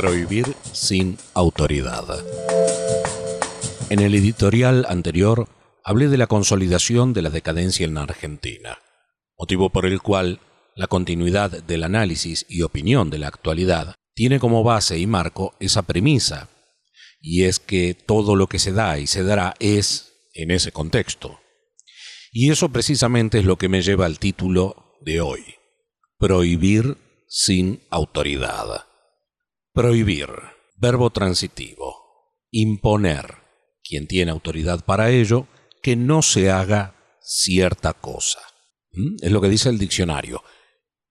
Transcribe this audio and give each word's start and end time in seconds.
Prohibir 0.00 0.54
sin 0.72 1.18
autoridad. 1.34 2.06
En 3.90 3.98
el 3.98 4.14
editorial 4.14 4.86
anterior 4.88 5.46
hablé 5.84 6.08
de 6.08 6.16
la 6.16 6.26
consolidación 6.26 7.12
de 7.12 7.20
la 7.20 7.28
decadencia 7.28 7.84
en 7.84 7.98
Argentina, 7.98 8.78
motivo 9.36 9.68
por 9.68 9.84
el 9.84 10.00
cual 10.00 10.40
la 10.74 10.86
continuidad 10.86 11.50
del 11.50 11.84
análisis 11.84 12.46
y 12.48 12.62
opinión 12.62 13.10
de 13.10 13.18
la 13.18 13.28
actualidad 13.28 13.94
tiene 14.14 14.40
como 14.40 14.64
base 14.64 14.98
y 14.98 15.06
marco 15.06 15.54
esa 15.60 15.82
premisa, 15.82 16.48
y 17.20 17.44
es 17.44 17.60
que 17.60 17.92
todo 17.92 18.36
lo 18.36 18.46
que 18.46 18.58
se 18.58 18.72
da 18.72 18.98
y 18.98 19.06
se 19.06 19.22
dará 19.22 19.54
es 19.58 20.14
en 20.32 20.50
ese 20.50 20.72
contexto. 20.72 21.40
Y 22.32 22.50
eso 22.50 22.70
precisamente 22.70 23.40
es 23.40 23.44
lo 23.44 23.58
que 23.58 23.68
me 23.68 23.82
lleva 23.82 24.06
al 24.06 24.18
título 24.18 24.96
de 25.02 25.20
hoy, 25.20 25.56
Prohibir 26.16 26.96
sin 27.28 27.82
autoridad. 27.90 28.86
Prohibir, 29.72 30.28
verbo 30.76 31.10
transitivo, 31.10 31.94
imponer, 32.50 33.36
quien 33.82 34.06
tiene 34.06 34.30
autoridad 34.30 34.84
para 34.84 35.10
ello, 35.10 35.46
que 35.82 35.96
no 35.96 36.22
se 36.22 36.50
haga 36.50 36.94
cierta 37.20 37.92
cosa. 37.92 38.40
¿Mm? 38.92 39.24
Es 39.24 39.30
lo 39.30 39.40
que 39.40 39.48
dice 39.48 39.68
el 39.68 39.78
diccionario. 39.78 40.42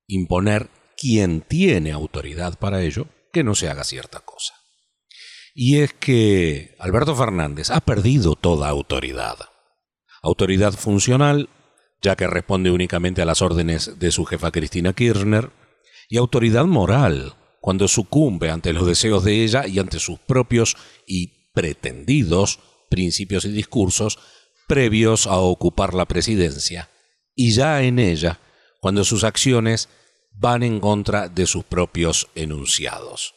Imponer 0.07 0.69
quien 0.97 1.41
tiene 1.41 1.91
autoridad 1.91 2.59
para 2.59 2.81
ello, 2.81 3.07
que 3.31 3.43
no 3.43 3.55
se 3.55 3.69
haga 3.69 3.83
cierta 3.83 4.19
cosa. 4.19 4.53
Y 5.53 5.79
es 5.79 5.93
que 5.93 6.75
Alberto 6.79 7.15
Fernández 7.15 7.69
ha 7.69 7.79
perdido 7.79 8.35
toda 8.35 8.69
autoridad. 8.69 9.37
Autoridad 10.21 10.73
funcional, 10.73 11.49
ya 12.01 12.15
que 12.15 12.27
responde 12.27 12.71
únicamente 12.71 13.21
a 13.21 13.25
las 13.25 13.41
órdenes 13.41 13.99
de 13.99 14.11
su 14.11 14.25
jefa 14.25 14.51
Cristina 14.51 14.93
Kirchner, 14.93 15.51
y 16.09 16.17
autoridad 16.17 16.65
moral, 16.65 17.35
cuando 17.61 17.87
sucumbe 17.87 18.49
ante 18.49 18.73
los 18.73 18.85
deseos 18.85 19.23
de 19.23 19.43
ella 19.43 19.67
y 19.67 19.79
ante 19.79 19.99
sus 19.99 20.19
propios 20.19 20.75
y 21.05 21.51
pretendidos 21.53 22.59
principios 22.89 23.45
y 23.45 23.51
discursos 23.51 24.19
previos 24.67 25.27
a 25.27 25.37
ocupar 25.37 25.93
la 25.93 26.05
presidencia, 26.05 26.89
y 27.35 27.51
ya 27.51 27.81
en 27.81 27.99
ella, 27.99 28.39
cuando 28.81 29.03
sus 29.03 29.23
acciones 29.23 29.89
van 30.31 30.63
en 30.63 30.79
contra 30.79 31.27
de 31.27 31.47
sus 31.47 31.63
propios 31.63 32.27
enunciados, 32.35 33.33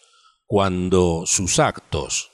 cuando 0.47 1.25
sus 1.27 1.59
actos, 1.59 2.31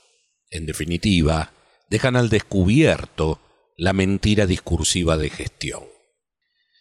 en 0.49 0.65
definitiva, 0.65 1.53
dejan 1.89 2.15
al 2.15 2.29
descubierto 2.29 3.39
la 3.77 3.93
mentira 3.93 4.45
discursiva 4.45 5.17
de 5.17 5.29
gestión. 5.29 5.83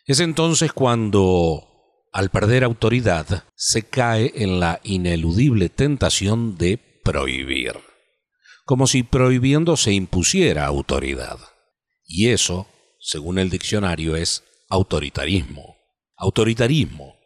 Es 0.04 0.20
entonces 0.20 0.72
cuando 0.72 1.77
al 2.12 2.30
perder 2.30 2.64
autoridad, 2.64 3.44
se 3.54 3.82
cae 3.82 4.32
en 4.36 4.60
la 4.60 4.80
ineludible 4.82 5.68
tentación 5.68 6.56
de 6.56 6.78
prohibir, 7.04 7.74
como 8.64 8.86
si 8.86 9.02
prohibiendo 9.02 9.76
se 9.76 9.92
impusiera 9.92 10.66
autoridad. 10.66 11.38
Y 12.04 12.28
eso, 12.28 12.66
según 13.00 13.38
el 13.38 13.50
diccionario, 13.50 14.16
es 14.16 14.44
autoritarismo. 14.68 15.76
Autoritarismo, 16.16 17.16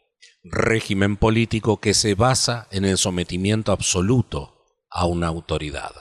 régimen 0.44 1.16
político 1.16 1.80
que 1.80 1.94
se 1.94 2.14
basa 2.14 2.68
en 2.70 2.84
el 2.84 2.98
sometimiento 2.98 3.72
absoluto 3.72 4.54
a 4.90 5.06
una 5.06 5.28
autoridad. 5.28 5.92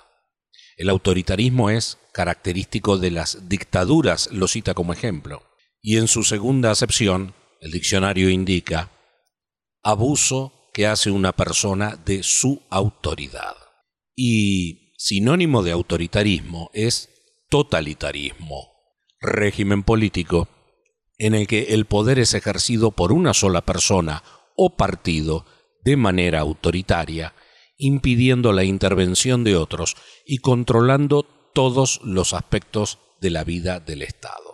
El 0.75 0.89
autoritarismo 0.89 1.69
es 1.69 1.97
característico 2.11 2.97
de 2.97 3.11
las 3.11 3.47
dictaduras, 3.47 4.29
lo 4.31 4.47
cita 4.47 4.73
como 4.73 4.93
ejemplo, 4.93 5.43
y 5.81 5.97
en 5.97 6.07
su 6.07 6.23
segunda 6.23 6.71
acepción 6.71 7.33
el 7.61 7.71
diccionario 7.71 8.29
indica 8.29 8.91
abuso 9.83 10.69
que 10.73 10.87
hace 10.87 11.11
una 11.11 11.31
persona 11.31 11.95
de 11.95 12.23
su 12.23 12.61
autoridad. 12.69 13.55
Y 14.15 14.93
sinónimo 14.97 15.63
de 15.63 15.71
autoritarismo 15.71 16.71
es 16.73 17.09
totalitarismo, 17.49 18.71
régimen 19.19 19.83
político 19.83 20.49
en 21.17 21.35
el 21.35 21.45
que 21.45 21.75
el 21.75 21.85
poder 21.85 22.17
es 22.17 22.33
ejercido 22.33 22.91
por 22.91 23.13
una 23.13 23.35
sola 23.35 23.61
persona 23.61 24.23
o 24.55 24.75
partido 24.75 25.45
de 25.83 25.97
manera 25.97 26.39
autoritaria, 26.39 27.35
impidiendo 27.77 28.53
la 28.53 28.63
intervención 28.63 29.43
de 29.43 29.55
otros 29.55 29.95
y 30.25 30.39
controlando 30.39 31.23
todos 31.53 32.01
los 32.03 32.33
aspectos 32.33 32.97
de 33.19 33.29
la 33.29 33.43
vida 33.43 33.79
del 33.79 34.01
Estado 34.01 34.50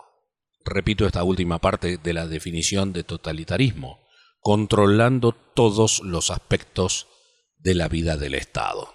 repito 0.68 1.06
esta 1.06 1.22
última 1.22 1.58
parte 1.58 1.98
de 1.98 2.12
la 2.12 2.26
definición 2.26 2.92
de 2.92 3.04
totalitarismo, 3.04 4.06
controlando 4.40 5.32
todos 5.32 6.00
los 6.04 6.30
aspectos 6.30 7.06
de 7.58 7.74
la 7.74 7.88
vida 7.88 8.16
del 8.16 8.34
Estado. 8.34 8.94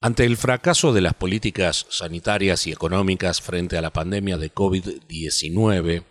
Ante 0.00 0.24
el 0.24 0.36
fracaso 0.36 0.92
de 0.92 1.00
las 1.00 1.14
políticas 1.14 1.86
sanitarias 1.90 2.66
y 2.66 2.72
económicas 2.72 3.42
frente 3.42 3.76
a 3.76 3.82
la 3.82 3.92
pandemia 3.92 4.38
de 4.38 4.54
COVID-19, 4.54 6.04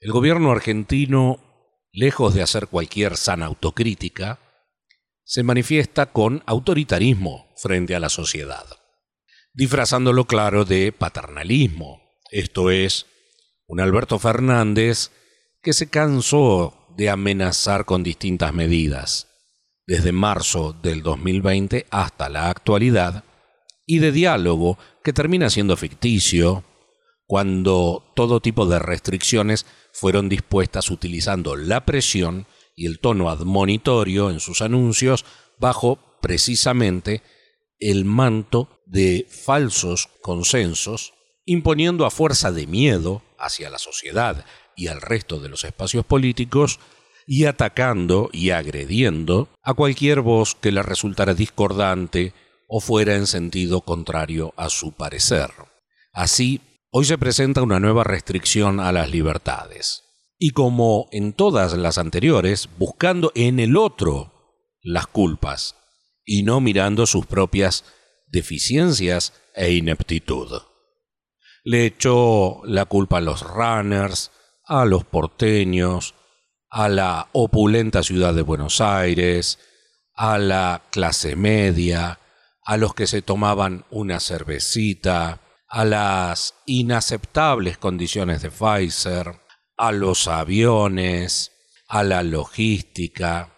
el 0.00 0.12
gobierno 0.12 0.50
argentino, 0.50 1.40
lejos 1.92 2.34
de 2.34 2.42
hacer 2.42 2.68
cualquier 2.68 3.16
sana 3.16 3.46
autocrítica, 3.46 4.40
se 5.24 5.42
manifiesta 5.42 6.12
con 6.12 6.42
autoritarismo 6.46 7.52
frente 7.56 7.94
a 7.94 8.00
la 8.00 8.08
sociedad, 8.08 8.64
disfrazándolo 9.52 10.26
claro 10.26 10.64
de 10.64 10.92
paternalismo, 10.92 12.00
esto 12.30 12.70
es, 12.70 13.06
un 13.66 13.80
Alberto 13.80 14.18
Fernández 14.18 15.10
que 15.62 15.72
se 15.72 15.88
cansó 15.88 16.74
de 16.96 17.10
amenazar 17.10 17.84
con 17.84 18.02
distintas 18.02 18.54
medidas, 18.54 19.28
desde 19.86 20.12
marzo 20.12 20.72
del 20.72 21.02
2020 21.02 21.86
hasta 21.90 22.28
la 22.28 22.48
actualidad, 22.50 23.24
y 23.86 23.98
de 23.98 24.12
diálogo 24.12 24.78
que 25.02 25.12
termina 25.12 25.48
siendo 25.48 25.76
ficticio 25.76 26.64
cuando 27.26 28.12
todo 28.14 28.40
tipo 28.40 28.66
de 28.66 28.78
restricciones 28.78 29.66
fueron 29.92 30.28
dispuestas 30.28 30.90
utilizando 30.90 31.56
la 31.56 31.84
presión 31.84 32.46
y 32.74 32.86
el 32.86 33.00
tono 33.00 33.30
admonitorio 33.30 34.30
en 34.30 34.40
sus 34.40 34.60
anuncios 34.60 35.24
bajo 35.58 35.98
precisamente 36.20 37.22
el 37.78 38.04
manto 38.04 38.80
de 38.86 39.26
falsos 39.28 40.08
consensos, 40.20 41.14
imponiendo 41.46 42.04
a 42.04 42.10
fuerza 42.10 42.50
de 42.50 42.66
miedo 42.66 43.22
hacia 43.38 43.70
la 43.70 43.78
sociedad 43.78 44.44
y 44.74 44.88
al 44.88 45.00
resto 45.00 45.40
de 45.40 45.48
los 45.48 45.64
espacios 45.64 46.04
políticos 46.04 46.80
y 47.26 47.46
atacando 47.46 48.28
y 48.32 48.50
agrediendo 48.50 49.48
a 49.62 49.74
cualquier 49.74 50.20
voz 50.20 50.54
que 50.54 50.72
le 50.72 50.82
resultara 50.82 51.34
discordante 51.34 52.34
o 52.68 52.80
fuera 52.80 53.14
en 53.14 53.26
sentido 53.26 53.80
contrario 53.80 54.52
a 54.56 54.68
su 54.68 54.92
parecer. 54.92 55.50
Así, 56.12 56.60
hoy 56.90 57.04
se 57.04 57.16
presenta 57.16 57.62
una 57.62 57.80
nueva 57.80 58.04
restricción 58.04 58.80
a 58.80 58.92
las 58.92 59.10
libertades. 59.10 60.02
Y 60.38 60.50
como 60.50 61.08
en 61.12 61.32
todas 61.32 61.72
las 61.74 61.96
anteriores, 61.96 62.68
buscando 62.76 63.32
en 63.34 63.58
el 63.60 63.76
otro 63.76 64.32
las 64.82 65.06
culpas 65.06 65.76
y 66.24 66.42
no 66.42 66.60
mirando 66.60 67.06
sus 67.06 67.24
propias 67.26 67.84
deficiencias 68.26 69.32
e 69.54 69.72
ineptitud 69.72 70.60
le 71.66 71.84
echó 71.84 72.60
la 72.64 72.84
culpa 72.84 73.16
a 73.16 73.20
los 73.20 73.42
runners, 73.42 74.30
a 74.66 74.84
los 74.84 75.04
porteños, 75.04 76.14
a 76.70 76.88
la 76.88 77.28
opulenta 77.32 78.04
ciudad 78.04 78.34
de 78.34 78.42
Buenos 78.42 78.80
Aires, 78.80 79.58
a 80.14 80.38
la 80.38 80.82
clase 80.92 81.34
media, 81.34 82.20
a 82.62 82.76
los 82.76 82.94
que 82.94 83.08
se 83.08 83.20
tomaban 83.20 83.84
una 83.90 84.20
cervecita, 84.20 85.40
a 85.68 85.84
las 85.84 86.54
inaceptables 86.66 87.78
condiciones 87.78 88.42
de 88.42 88.52
Pfizer, 88.52 89.40
a 89.76 89.90
los 89.90 90.28
aviones, 90.28 91.50
a 91.88 92.04
la 92.04 92.22
logística, 92.22 93.52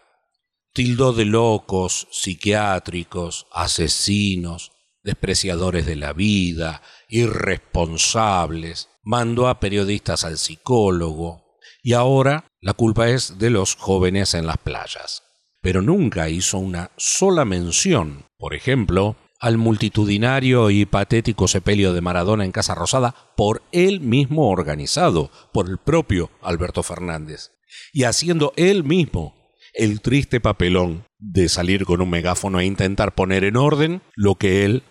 tildó 0.72 1.12
de 1.12 1.26
locos, 1.26 2.08
psiquiátricos, 2.10 3.48
asesinos, 3.52 4.72
despreciadores 5.08 5.86
de 5.86 5.96
la 5.96 6.12
vida, 6.12 6.82
irresponsables, 7.08 8.90
mandó 9.02 9.48
a 9.48 9.58
periodistas 9.58 10.22
al 10.24 10.36
psicólogo 10.36 11.56
y 11.82 11.94
ahora 11.94 12.44
la 12.60 12.74
culpa 12.74 13.08
es 13.08 13.38
de 13.38 13.48
los 13.48 13.74
jóvenes 13.74 14.34
en 14.34 14.46
las 14.46 14.58
playas. 14.58 15.22
Pero 15.62 15.80
nunca 15.80 16.28
hizo 16.28 16.58
una 16.58 16.90
sola 16.98 17.46
mención, 17.46 18.26
por 18.36 18.54
ejemplo, 18.54 19.16
al 19.40 19.56
multitudinario 19.56 20.68
y 20.68 20.84
patético 20.84 21.48
sepelio 21.48 21.94
de 21.94 22.02
Maradona 22.02 22.44
en 22.44 22.52
Casa 22.52 22.74
Rosada 22.74 23.14
por 23.34 23.62
él 23.72 24.00
mismo 24.00 24.50
organizado, 24.50 25.30
por 25.54 25.70
el 25.70 25.78
propio 25.78 26.30
Alberto 26.42 26.82
Fernández, 26.82 27.52
y 27.94 28.04
haciendo 28.04 28.52
él 28.56 28.84
mismo 28.84 29.54
el 29.72 30.02
triste 30.02 30.38
papelón 30.40 31.04
de 31.18 31.48
salir 31.48 31.86
con 31.86 32.02
un 32.02 32.10
megáfono 32.10 32.60
e 32.60 32.66
intentar 32.66 33.14
poner 33.14 33.44
en 33.44 33.56
orden 33.56 34.02
lo 34.14 34.34
que 34.34 34.66
él 34.66 34.82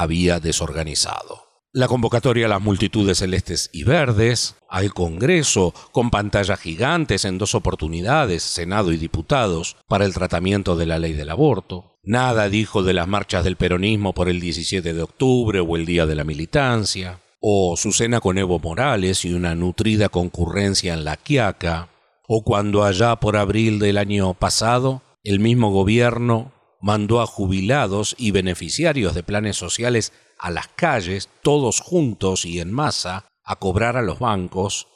había 0.00 0.40
desorganizado. 0.40 1.46
la 1.72 1.86
convocatoria 1.86 2.46
a 2.46 2.48
las 2.48 2.60
multitudes 2.60 3.18
celestes 3.18 3.70
y 3.72 3.84
verdes, 3.84 4.56
al 4.68 4.92
Congreso, 4.92 5.72
con 5.92 6.10
pantallas 6.10 6.58
gigantes 6.58 7.24
en 7.24 7.38
dos 7.38 7.54
oportunidades, 7.54 8.42
Senado 8.42 8.90
y 8.90 8.96
diputados, 8.96 9.76
para 9.86 10.04
el 10.04 10.12
tratamiento 10.12 10.74
de 10.74 10.86
la 10.86 10.98
ley 10.98 11.12
del 11.12 11.30
aborto. 11.30 11.96
Nada 12.02 12.48
dijo 12.48 12.82
de 12.82 12.92
las 12.92 13.06
marchas 13.06 13.44
del 13.44 13.54
peronismo 13.54 14.14
por 14.14 14.28
el 14.28 14.40
17 14.40 14.92
de 14.92 15.02
octubre 15.02 15.60
o 15.60 15.76
el 15.76 15.86
Día 15.86 16.06
de 16.06 16.16
la 16.16 16.24
Militancia, 16.24 17.20
o 17.40 17.76
su 17.76 17.92
cena 17.92 18.20
con 18.20 18.36
Evo 18.36 18.58
Morales 18.58 19.24
y 19.24 19.32
una 19.32 19.54
nutrida 19.54 20.08
concurrencia 20.08 20.92
en 20.92 21.04
la 21.04 21.16
Quiaca, 21.18 21.88
o 22.26 22.42
cuando 22.42 22.82
allá 22.82 23.14
por 23.14 23.36
abril 23.36 23.78
del 23.78 23.96
año 23.96 24.34
pasado 24.34 25.02
el 25.22 25.38
mismo 25.38 25.70
gobierno 25.70 26.52
mandó 26.80 27.20
a 27.20 27.26
jubilados 27.26 28.14
y 28.18 28.30
beneficiarios 28.30 29.14
de 29.14 29.22
planes 29.22 29.56
sociales 29.56 30.12
a 30.38 30.50
las 30.50 30.68
calles, 30.68 31.28
todos 31.42 31.80
juntos 31.80 32.44
y 32.44 32.60
en 32.60 32.72
masa, 32.72 33.26
a 33.44 33.56
cobrar 33.56 33.96
a 33.96 34.02
los 34.02 34.18
bancos 34.18 34.88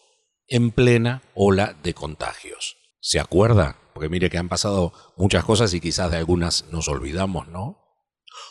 en 0.48 0.70
plena 0.70 1.22
ola 1.34 1.76
de 1.82 1.94
contagios. 1.94 2.76
¿Se 3.00 3.20
acuerda? 3.20 3.76
Porque 3.92 4.08
mire 4.08 4.30
que 4.30 4.38
han 4.38 4.48
pasado 4.48 4.92
muchas 5.16 5.44
cosas 5.44 5.74
y 5.74 5.80
quizás 5.80 6.10
de 6.10 6.16
algunas 6.16 6.64
nos 6.70 6.88
olvidamos, 6.88 7.48
¿no? 7.48 7.78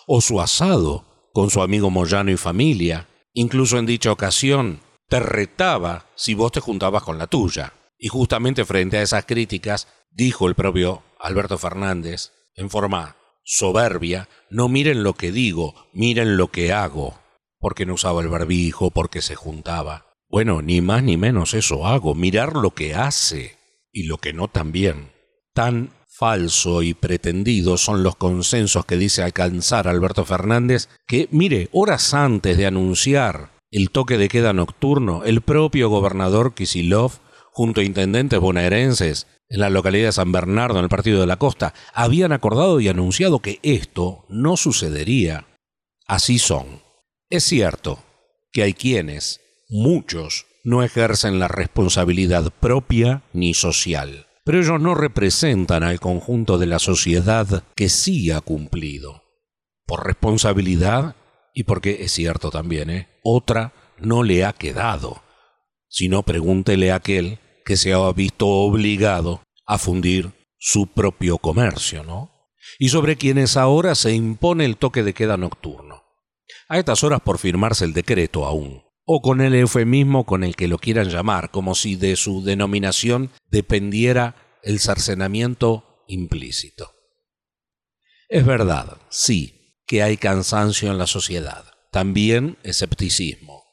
O 0.07 0.21
su 0.21 0.39
asado 0.39 1.05
con 1.33 1.49
su 1.49 1.61
amigo 1.61 1.89
Moyano 1.89 2.31
y 2.31 2.37
familia. 2.37 3.09
Incluso 3.33 3.79
en 3.79 3.85
dicha 3.85 4.11
ocasión 4.11 4.81
te 5.09 5.19
retaba 5.19 6.05
si 6.15 6.35
vos 6.35 6.51
te 6.51 6.59
juntabas 6.59 7.03
con 7.03 7.17
la 7.17 7.27
tuya. 7.27 7.73
Y 7.97 8.07
justamente 8.07 8.65
frente 8.65 8.97
a 8.97 9.01
esas 9.01 9.25
críticas, 9.25 9.87
dijo 10.11 10.47
el 10.47 10.55
propio 10.55 11.03
Alberto 11.19 11.57
Fernández, 11.57 12.31
en 12.55 12.69
forma 12.69 13.15
soberbia, 13.43 14.29
no 14.49 14.69
miren 14.69 15.03
lo 15.03 15.13
que 15.13 15.31
digo, 15.31 15.75
miren 15.93 16.37
lo 16.37 16.47
que 16.49 16.73
hago, 16.73 17.19
porque 17.59 17.85
no 17.85 17.95
usaba 17.95 18.21
el 18.21 18.29
barbijo, 18.29 18.91
porque 18.91 19.21
se 19.21 19.35
juntaba. 19.35 20.07
Bueno, 20.29 20.61
ni 20.61 20.81
más 20.81 21.03
ni 21.03 21.17
menos 21.17 21.53
eso 21.53 21.85
hago, 21.85 22.15
mirar 22.15 22.55
lo 22.55 22.71
que 22.71 22.95
hace 22.95 23.57
y 23.91 24.03
lo 24.03 24.17
que 24.17 24.33
no 24.33 24.47
también. 24.47 25.11
Tan 25.53 25.91
falso 26.07 26.83
y 26.83 26.93
pretendido 26.93 27.77
son 27.77 28.03
los 28.03 28.15
consensos 28.15 28.85
que 28.85 28.97
dice 28.97 29.23
alcanzar 29.23 29.87
Alberto 29.87 30.25
Fernández 30.25 30.89
que, 31.07 31.27
mire, 31.31 31.69
horas 31.71 32.13
antes 32.13 32.57
de 32.57 32.65
anunciar 32.65 33.51
el 33.71 33.89
toque 33.89 34.17
de 34.17 34.29
queda 34.29 34.53
nocturno, 34.53 35.23
el 35.25 35.41
propio 35.41 35.89
gobernador 35.89 36.53
Kisilov, 36.53 37.13
junto 37.53 37.81
a 37.81 37.83
intendentes 37.83 38.39
bonaerenses 38.39 39.27
en 39.47 39.59
la 39.59 39.69
localidad 39.69 40.07
de 40.07 40.13
San 40.13 40.31
Bernardo, 40.31 40.79
en 40.79 40.85
el 40.85 40.89
Partido 40.89 41.21
de 41.21 41.27
la 41.27 41.37
Costa, 41.37 41.73
habían 41.93 42.31
acordado 42.31 42.79
y 42.79 42.87
anunciado 42.87 43.39
que 43.39 43.59
esto 43.61 44.25
no 44.27 44.57
sucedería. 44.57 45.45
Así 46.07 46.39
son. 46.39 46.81
Es 47.29 47.43
cierto 47.43 47.99
que 48.51 48.63
hay 48.63 48.73
quienes, 48.73 49.41
muchos, 49.69 50.47
no 50.63 50.81
ejercen 50.83 51.39
la 51.39 51.47
responsabilidad 51.47 52.51
propia 52.59 53.23
ni 53.33 53.53
social, 53.53 54.27
pero 54.43 54.59
ellos 54.59 54.79
no 54.79 54.95
representan 54.95 55.83
al 55.83 55.99
conjunto 55.99 56.57
de 56.57 56.65
la 56.65 56.79
sociedad 56.79 57.63
que 57.75 57.89
sí 57.89 58.31
ha 58.31 58.41
cumplido. 58.41 59.23
Por 59.85 60.05
responsabilidad 60.05 61.15
y 61.53 61.63
porque 61.63 61.97
es 62.01 62.11
cierto 62.11 62.49
también, 62.49 62.89
¿eh? 62.89 63.09
otra 63.23 63.73
no 63.99 64.23
le 64.23 64.45
ha 64.45 64.53
quedado. 64.53 65.21
Si 65.87 66.09
no, 66.09 66.23
pregúntele 66.23 66.91
a 66.91 66.95
aquel 66.95 67.39
que 67.65 67.77
se 67.77 67.93
ha 67.93 68.11
visto 68.11 68.47
obligado 68.47 69.41
a 69.65 69.77
fundir 69.77 70.31
su 70.57 70.87
propio 70.87 71.37
comercio, 71.37 72.03
¿no? 72.03 72.49
Y 72.79 72.89
sobre 72.89 73.17
quienes 73.17 73.57
ahora 73.57 73.95
se 73.95 74.13
impone 74.13 74.65
el 74.65 74.77
toque 74.77 75.03
de 75.03 75.13
queda 75.13 75.37
nocturno. 75.37 76.03
A 76.67 76.79
estas 76.79 77.03
horas 77.03 77.21
por 77.21 77.37
firmarse 77.37 77.85
el 77.85 77.93
decreto 77.93 78.45
aún, 78.45 78.83
o 79.05 79.21
con 79.21 79.41
el 79.41 79.53
eufemismo 79.55 80.25
con 80.25 80.43
el 80.43 80.55
que 80.55 80.67
lo 80.67 80.77
quieran 80.77 81.09
llamar, 81.09 81.51
como 81.51 81.75
si 81.75 81.95
de 81.95 82.15
su 82.15 82.43
denominación 82.43 83.31
dependiera 83.49 84.59
el 84.63 84.79
cercenamiento 84.79 86.03
implícito. 86.07 86.93
Es 88.29 88.45
verdad, 88.45 88.97
sí, 89.09 89.81
que 89.85 90.01
hay 90.01 90.17
cansancio 90.17 90.89
en 90.89 90.97
la 90.97 91.07
sociedad, 91.07 91.65
también 91.91 92.57
escepticismo, 92.63 93.63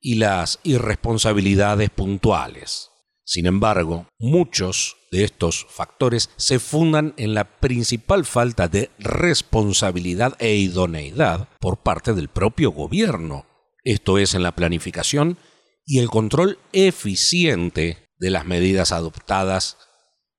y 0.00 0.16
las 0.16 0.58
irresponsabilidades 0.62 1.90
puntuales. 1.90 2.90
Sin 3.26 3.46
embargo, 3.46 4.06
muchos 4.20 4.98
de 5.10 5.24
estos 5.24 5.66
factores 5.68 6.30
se 6.36 6.60
fundan 6.60 7.12
en 7.16 7.34
la 7.34 7.58
principal 7.58 8.24
falta 8.24 8.68
de 8.68 8.90
responsabilidad 9.00 10.36
e 10.38 10.54
idoneidad 10.54 11.48
por 11.58 11.78
parte 11.78 12.14
del 12.14 12.28
propio 12.28 12.70
gobierno, 12.70 13.44
esto 13.82 14.18
es 14.18 14.34
en 14.34 14.44
la 14.44 14.54
planificación 14.54 15.38
y 15.84 15.98
el 15.98 16.08
control 16.08 16.60
eficiente 16.72 18.08
de 18.18 18.30
las 18.30 18.46
medidas 18.46 18.92
adoptadas 18.92 19.76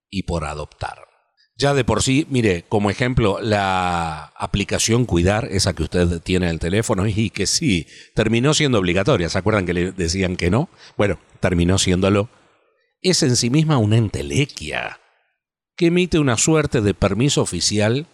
y 0.10 0.24
por 0.24 0.46
adoptar. 0.46 1.08
Ya 1.58 1.74
de 1.74 1.84
por 1.84 2.04
sí, 2.04 2.26
mire, 2.30 2.64
como 2.70 2.90
ejemplo, 2.90 3.40
la 3.42 4.32
aplicación 4.38 5.06
Cuidar, 5.06 5.50
esa 5.52 5.74
que 5.74 5.84
usted 5.84 6.22
tiene 6.22 6.46
en 6.46 6.52
el 6.52 6.60
teléfono 6.60 7.06
y 7.08 7.32
que 7.32 7.48
sí, 7.48 7.88
terminó 8.16 8.54
siendo 8.54 8.80
obligatoria. 8.80 9.28
¿Se 9.28 9.40
acuerdan 9.40 9.66
que 9.66 9.74
le 9.74 9.92
decían 9.92 10.38
que 10.38 10.52
no? 10.52 10.70
Bueno, 10.98 11.20
terminó 11.40 11.78
siéndolo 11.80 12.30
es 13.10 13.24
en 13.24 13.36
sí 13.36 13.50
misma 13.50 13.78
una 13.78 13.98
entelequia 13.98 15.00
que 15.76 15.88
emite 15.88 16.20
una 16.20 16.38
suerte 16.38 16.82
de 16.82 16.94
permiso 16.94 17.42
oficial, 17.42 18.08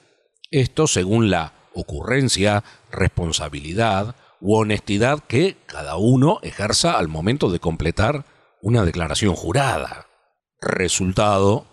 esto 0.51 0.85
según 0.85 1.29
la 1.29 1.53
ocurrencia, 1.73 2.63
responsabilidad 2.91 4.15
u 4.41 4.55
honestidad 4.55 5.23
que 5.23 5.57
cada 5.65 5.95
uno 5.95 6.39
ejerza 6.43 6.97
al 6.97 7.07
momento 7.07 7.49
de 7.49 7.59
completar 7.59 8.25
una 8.61 8.83
declaración 8.83 9.35
jurada. 9.35 10.07
Resultado, 10.59 11.65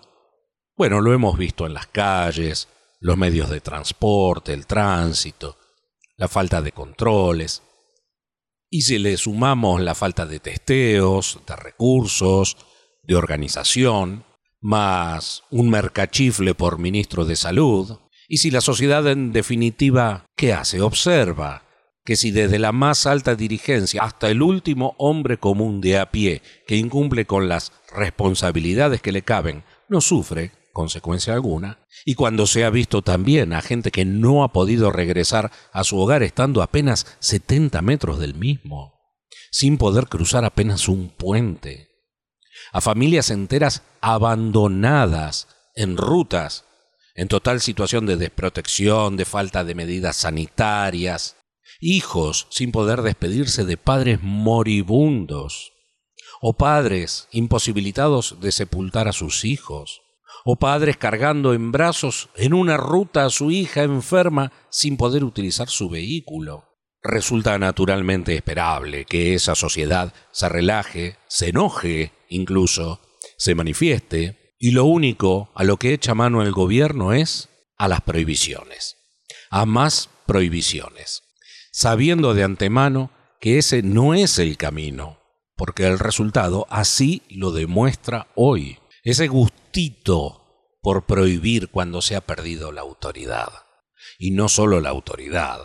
bueno, 0.77 1.01
lo 1.01 1.13
hemos 1.13 1.37
visto 1.37 1.67
en 1.67 1.75
las 1.75 1.89
calles, 1.89 2.69
los 3.01 3.17
medios 3.17 3.51
de 3.51 3.61
transporte, 3.61 4.53
el 4.53 4.67
tránsito, 4.67 5.59
la 6.17 6.29
falta 6.29 6.63
de 6.63 6.71
controles. 6.71 7.63
Y 8.69 8.83
si 8.83 8.99
le 8.99 9.17
sumamos 9.17 9.81
la 9.81 9.97
falta 9.97 10.27
de 10.27 10.39
testeos, 10.39 11.41
de 11.47 11.57
recursos, 11.57 12.57
de 13.03 13.17
organización, 13.17 14.25
más 14.61 15.43
un 15.51 15.71
mercachifle 15.71 16.55
por 16.55 16.79
ministro 16.79 17.25
de 17.25 17.37
Salud, 17.37 17.99
y 18.29 18.39
si 18.39 18.51
la 18.51 18.61
sociedad 18.61 19.07
en 19.09 19.33
definitiva, 19.33 20.27
¿qué 20.37 20.53
hace? 20.53 20.81
Observa 20.81 21.65
que 22.05 22.17
si 22.17 22.31
desde 22.31 22.59
la 22.59 22.73
más 22.73 23.07
alta 23.07 23.35
dirigencia 23.35 24.03
hasta 24.03 24.31
el 24.31 24.43
último 24.43 24.95
hombre 24.99 25.39
común 25.39 25.81
de 25.81 25.99
a 25.99 26.11
pie 26.11 26.43
que 26.67 26.77
incumple 26.77 27.27
con 27.27 27.49
las 27.49 27.73
responsabilidades 27.95 29.03
que 29.03 29.13
le 29.13 29.23
caben, 29.23 29.65
no 29.89 30.01
sufre 30.01 30.53
consecuencia 30.73 31.35
alguna, 31.35 31.85
y 32.05 32.15
cuando 32.15 32.47
se 32.47 32.65
ha 32.65 32.71
visto 32.71 33.03
también 33.03 33.53
a 33.53 33.61
gente 33.61 33.91
que 33.91 34.05
no 34.05 34.45
ha 34.45 34.53
podido 34.53 34.91
regresar 34.93 35.51
a 35.73 35.85
su 35.85 35.99
hogar 35.99 36.23
estando 36.23 36.63
apenas 36.63 37.17
70 37.19 37.83
metros 37.83 38.19
del 38.19 38.35
mismo, 38.35 38.95
sin 39.51 39.77
poder 39.77 40.07
cruzar 40.07 40.45
apenas 40.45 40.89
un 40.89 41.09
puente, 41.09 41.90
a 42.73 42.81
familias 42.81 43.31
enteras 43.31 43.83
abandonadas 44.01 45.49
en 45.75 45.97
rutas, 45.97 46.65
en 47.15 47.29
total 47.29 47.61
situación 47.61 48.07
de 48.07 48.17
desprotección, 48.17 49.17
de 49.17 49.25
falta 49.25 49.65
de 49.65 49.75
medidas 49.75 50.17
sanitarias, 50.17 51.37
hijos 51.81 52.47
sin 52.51 52.73
poder 52.73 53.03
despedirse 53.03 53.65
de 53.65 53.77
padres 53.77 54.21
moribundos, 54.23 55.73
o 56.41 56.55
padres 56.55 57.29
imposibilitados 57.33 58.37
de 58.41 58.53
sepultar 58.53 59.09
a 59.09 59.13
sus 59.13 59.45
hijos, 59.45 60.03
o 60.45 60.57
padres 60.57 60.97
cargando 60.97 61.53
en 61.53 61.73
brazos 61.73 62.31
en 62.37 62.55
una 62.55 62.77
ruta 62.77 63.27
a 63.27 63.31
su 63.31 63.51
hija 63.51 63.83
enferma 63.83 64.53
sin 64.71 64.97
poder 64.97 65.25
utilizar 65.25 65.69
su 65.69 65.91
vehículo. 65.91 66.65
Resulta 67.03 67.59
naturalmente 67.59 68.35
esperable 68.35 69.05
que 69.05 69.35
esa 69.35 69.55
sociedad 69.55 70.13
se 70.33 70.49
relaje, 70.49 71.17
se 71.29 71.49
enoje 71.49 72.13
incluso, 72.31 73.01
se 73.37 73.55
manifieste, 73.55 74.55
y 74.59 74.73
lo 74.73 74.85
único 74.85 75.51
a 75.55 75.65
lo 75.65 75.77
que 75.77 75.93
echa 75.93 76.15
mano 76.15 76.43
el 76.43 76.53
gobierno 76.53 77.13
es 77.13 77.49
a 77.77 77.89
las 77.89 78.01
prohibiciones, 78.01 78.97
a 79.51 79.67
más 79.67 80.11
prohibiciones, 80.27 81.23
sabiendo 81.73 82.35
de 82.35 82.45
antemano 82.45 83.11
que 83.41 83.59
ese 83.59 83.83
no 83.83 84.15
es 84.15 84.39
el 84.39 84.57
camino, 84.57 85.19
porque 85.57 85.87
el 85.87 85.99
resultado 85.99 86.67
así 86.71 87.23
lo 87.31 87.53
demuestra 87.53 88.29
hoy, 88.35 88.79
ese 89.03 89.29
gustito 89.29 90.41
por 90.83 91.07
prohibir 91.07 91.69
cuando 91.69 92.03
se 92.03 92.17
ha 92.17 92.21
perdido 92.21 92.73
la 92.73 92.83
autoridad. 92.83 93.49
Y 94.19 94.33
no 94.33 94.49
solo 94.49 94.81
la 94.81 94.91
autoridad, 94.91 95.61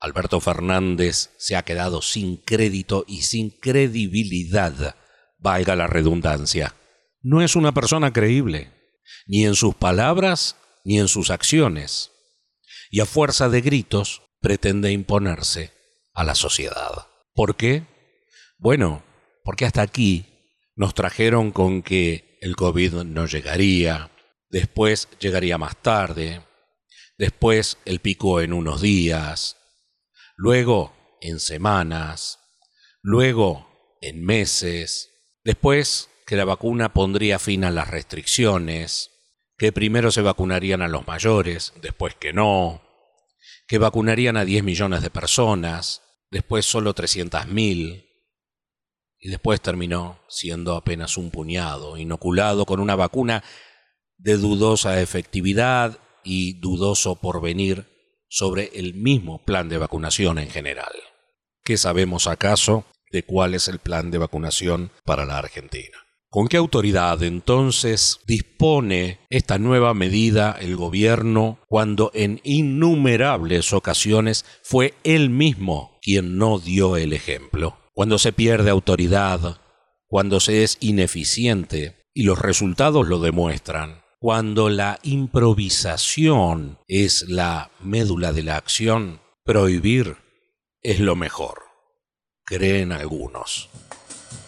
Alberto 0.00 0.40
Fernández 0.40 1.30
se 1.38 1.56
ha 1.56 1.62
quedado 1.62 2.02
sin 2.02 2.36
crédito 2.36 3.04
y 3.08 3.22
sin 3.22 3.50
credibilidad, 3.50 4.96
valga 5.44 5.76
la 5.76 5.86
redundancia. 5.86 6.74
No 7.20 7.42
es 7.42 7.54
una 7.54 7.72
persona 7.72 8.12
creíble, 8.12 8.72
ni 9.26 9.44
en 9.44 9.54
sus 9.54 9.74
palabras 9.74 10.56
ni 10.84 10.98
en 10.98 11.06
sus 11.06 11.30
acciones, 11.30 12.10
y 12.90 13.00
a 13.00 13.06
fuerza 13.06 13.48
de 13.48 13.60
gritos 13.60 14.22
pretende 14.40 14.90
imponerse 14.90 15.72
a 16.14 16.24
la 16.24 16.34
sociedad. 16.34 17.08
¿Por 17.34 17.56
qué? 17.56 17.86
Bueno, 18.58 19.04
porque 19.44 19.66
hasta 19.66 19.82
aquí 19.82 20.26
nos 20.76 20.94
trajeron 20.94 21.52
con 21.52 21.82
que 21.82 22.38
el 22.40 22.56
COVID 22.56 23.02
no 23.04 23.26
llegaría, 23.26 24.10
después 24.48 25.08
llegaría 25.20 25.58
más 25.58 25.76
tarde, 25.76 26.42
después 27.18 27.78
el 27.84 28.00
pico 28.00 28.40
en 28.40 28.52
unos 28.52 28.80
días, 28.80 29.56
luego 30.36 30.94
en 31.20 31.38
semanas, 31.38 32.38
luego 33.02 33.98
en 34.00 34.24
meses, 34.24 35.13
después 35.44 36.10
que 36.26 36.36
la 36.36 36.44
vacuna 36.44 36.92
pondría 36.92 37.38
fin 37.38 37.64
a 37.64 37.70
las 37.70 37.88
restricciones, 37.88 39.10
que 39.56 39.72
primero 39.72 40.10
se 40.10 40.22
vacunarían 40.22 40.82
a 40.82 40.88
los 40.88 41.06
mayores, 41.06 41.74
después 41.80 42.14
que 42.14 42.32
no, 42.32 42.82
que 43.68 43.78
vacunarían 43.78 44.36
a 44.36 44.44
10 44.44 44.64
millones 44.64 45.02
de 45.02 45.10
personas, 45.10 46.02
después 46.30 46.66
solo 46.66 46.94
300.000, 46.94 48.10
y 49.18 49.28
después 49.28 49.60
terminó 49.60 50.20
siendo 50.28 50.76
apenas 50.76 51.16
un 51.16 51.30
puñado, 51.30 51.96
inoculado 51.96 52.66
con 52.66 52.80
una 52.80 52.96
vacuna 52.96 53.44
de 54.18 54.36
dudosa 54.36 55.00
efectividad 55.00 55.98
y 56.22 56.54
dudoso 56.60 57.16
porvenir 57.16 57.86
sobre 58.28 58.70
el 58.74 58.94
mismo 58.94 59.44
plan 59.44 59.68
de 59.68 59.78
vacunación 59.78 60.38
en 60.38 60.50
general. 60.50 60.92
¿Qué 61.62 61.76
sabemos 61.76 62.26
acaso 62.26 62.84
de 63.14 63.22
cuál 63.22 63.54
es 63.54 63.68
el 63.68 63.78
plan 63.78 64.10
de 64.10 64.18
vacunación 64.18 64.90
para 65.04 65.24
la 65.24 65.38
Argentina? 65.38 65.96
¿Con 66.28 66.48
qué 66.48 66.56
autoridad 66.56 67.22
entonces 67.22 68.18
dispone 68.26 69.20
esta 69.30 69.56
nueva 69.56 69.94
medida 69.94 70.56
el 70.60 70.74
gobierno 70.74 71.60
cuando 71.68 72.10
en 72.12 72.40
innumerables 72.42 73.72
ocasiones 73.72 74.44
fue 74.64 74.94
él 75.04 75.30
mismo 75.30 76.00
quien 76.02 76.36
no 76.36 76.58
dio 76.58 76.96
el 76.96 77.12
ejemplo? 77.12 77.78
Cuando 77.92 78.18
se 78.18 78.32
pierde 78.32 78.70
autoridad, 78.70 79.60
cuando 80.08 80.40
se 80.40 80.64
es 80.64 80.76
ineficiente, 80.80 82.02
y 82.12 82.24
los 82.24 82.40
resultados 82.40 83.06
lo 83.06 83.20
demuestran, 83.20 84.02
cuando 84.18 84.70
la 84.70 84.98
improvisación 85.04 86.78
es 86.88 87.28
la 87.28 87.70
médula 87.80 88.32
de 88.32 88.42
la 88.42 88.56
acción, 88.56 89.20
prohibir 89.44 90.16
es 90.82 90.98
lo 90.98 91.14
mejor, 91.14 91.63
creen 92.44 92.92
algunos. 92.92 93.70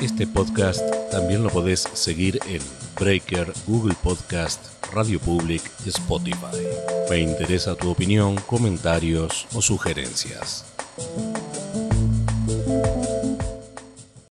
Este 0.01 0.27
podcast 0.27 0.83
también 1.11 1.43
lo 1.43 1.49
podés 1.49 1.81
seguir 1.81 2.39
en 2.47 2.61
Breaker, 3.01 3.53
Google 3.67 3.95
Podcast, 4.03 4.61
Radio 4.93 5.19
Public 5.19 5.63
Spotify. 5.87 6.67
Me 7.09 7.21
interesa 7.21 7.75
tu 7.75 7.91
opinión, 7.91 8.37
comentarios 8.47 9.47
o 9.55 9.63
sugerencias. 9.63 10.67